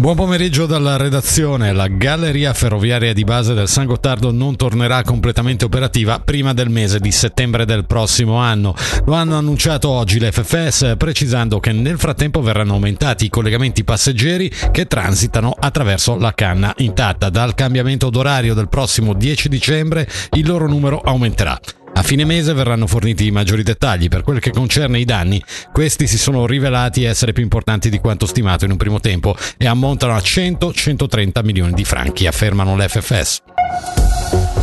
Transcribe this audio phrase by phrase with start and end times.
[0.00, 1.74] Buon pomeriggio dalla redazione.
[1.74, 7.00] La galleria ferroviaria di base del San Gottardo non tornerà completamente operativa prima del mese
[7.00, 8.74] di settembre del prossimo anno.
[9.04, 14.50] Lo hanno annunciato oggi le FFS, precisando che nel frattempo verranno aumentati i collegamenti passeggeri
[14.72, 17.28] che transitano attraverso la canna intatta.
[17.28, 21.60] Dal cambiamento d'orario del prossimo 10 dicembre il loro numero aumenterà.
[22.00, 25.44] A fine mese verranno forniti i maggiori dettagli per quel che concerne i danni.
[25.70, 29.66] Questi si sono rivelati essere più importanti di quanto stimato in un primo tempo e
[29.66, 33.99] ammontano a 100-130 milioni di franchi, affermano l'FFS.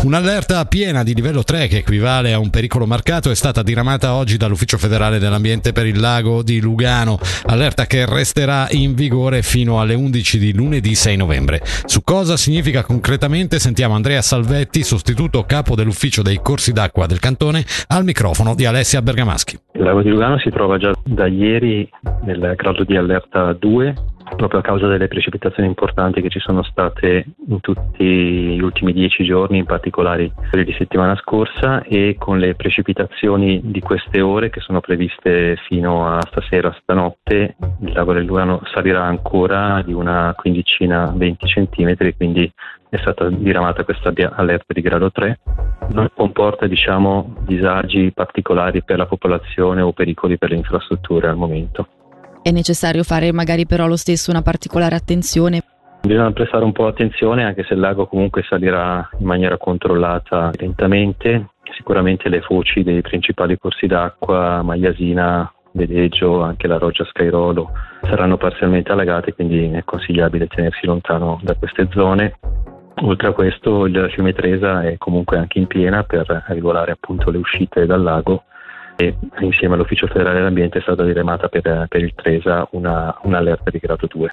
[0.00, 4.36] Un'allerta piena di livello 3 che equivale a un pericolo marcato è stata diramata oggi
[4.36, 9.94] dall'Ufficio federale dell'ambiente per il lago di Lugano, allerta che resterà in vigore fino alle
[9.94, 11.60] 11 di lunedì 6 novembre.
[11.64, 17.64] Su cosa significa concretamente sentiamo Andrea Salvetti, sostituto capo dell'ufficio dei corsi d'acqua del cantone,
[17.88, 19.58] al microfono di Alessia Bergamaschi.
[19.72, 21.88] Il lago di Lugano si trova già da ieri
[22.22, 23.94] nel grado di allerta 2
[24.38, 29.24] proprio a causa delle precipitazioni importanti che ci sono state in tutti gli ultimi dieci
[29.24, 34.60] giorni, in particolare quelli di settimana scorsa, e con le precipitazioni di queste ore che
[34.60, 41.12] sono previste fino a stasera, stanotte, il lago del Lugano salirà ancora di una quindicina,
[41.14, 42.50] 20 centimetri, quindi
[42.88, 45.40] è stata diramata questa allerta di grado 3.
[45.88, 51.88] Non comporta diciamo, disagi particolari per la popolazione o pericoli per le infrastrutture al momento.
[52.42, 55.62] È necessario fare magari però lo stesso una particolare attenzione.
[56.02, 61.48] Bisogna prestare un po' attenzione anche se il lago comunque salirà in maniera controllata lentamente.
[61.76, 67.70] Sicuramente le foci dei principali corsi d'acqua, Magliasina, Vedeggio, anche la Roggia Scairolo
[68.02, 72.38] saranno parzialmente allagate, quindi è consigliabile tenersi lontano da queste zone.
[73.02, 77.38] Oltre a questo il fiume Tresa è comunque anche in piena per regolare appunto le
[77.38, 78.44] uscite dal lago
[79.00, 83.78] e insieme all'Ufficio federale dell'ambiente è stata diremata per, per il Tresa una, un'allerta di
[83.78, 84.30] grado 2.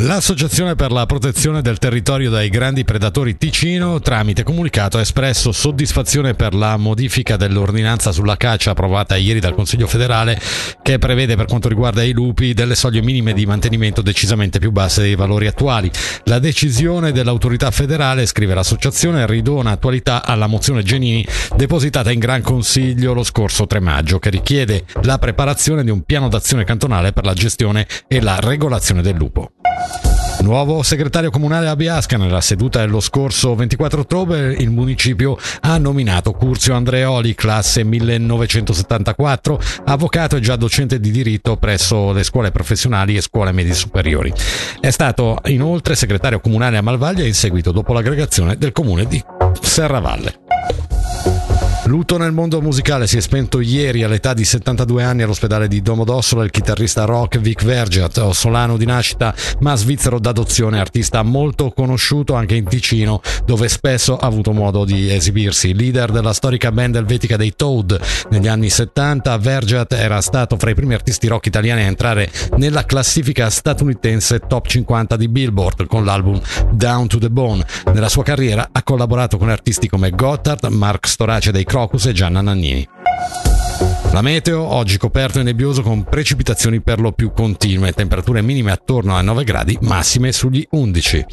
[0.00, 6.34] L'Associazione per la protezione del territorio dai grandi predatori Ticino, tramite comunicato, ha espresso soddisfazione
[6.34, 10.38] per la modifica dell'ordinanza sulla caccia approvata ieri dal Consiglio federale,
[10.82, 15.00] che prevede per quanto riguarda i lupi delle soglie minime di mantenimento decisamente più basse
[15.00, 15.90] dei valori attuali.
[16.24, 21.26] La decisione dell'autorità federale, scrive l'associazione, ridona attualità alla mozione Genini
[21.56, 26.28] depositata in Gran Consiglio lo scorso 3 maggio, che richiede la preparazione di un piano
[26.28, 29.52] d'azione cantonale per la gestione e la regolazione del lupo.
[30.46, 36.32] Nuovo segretario comunale a Biasca, nella seduta dello scorso 24 ottobre il municipio ha nominato
[36.32, 43.22] Curzio Andreoli, classe 1974, avvocato e già docente di diritto presso le scuole professionali e
[43.22, 44.32] scuole medie superiori.
[44.78, 49.20] È stato inoltre segretario comunale a Malvaglia in seguito dopo l'aggregazione del comune di
[49.60, 50.95] Serravalle.
[51.86, 56.42] Lutto nel mondo musicale si è spento ieri all'età di 72 anni all'ospedale di Domodossola
[56.42, 62.56] il chitarrista rock Vic Vergiat, solano di nascita ma svizzero d'adozione, artista molto conosciuto anche
[62.56, 65.74] in Ticino dove spesso ha avuto modo di esibirsi.
[65.74, 70.74] Leader della storica band elvetica dei Toad negli anni 70, Vergiat era stato fra i
[70.74, 76.40] primi artisti rock italiani a entrare nella classifica statunitense top 50 di Billboard con l'album
[76.72, 77.64] Down to the Bone.
[77.92, 82.40] Nella sua carriera ha collaborato con artisti come Gotthard, Mark Storace dei Crocus e Gianna
[82.40, 82.88] Nannini.
[84.12, 89.14] La meteo oggi coperto e nebbioso con precipitazioni per lo più continue, temperature minime attorno
[89.14, 91.26] a 9 gradi, massime sugli 11.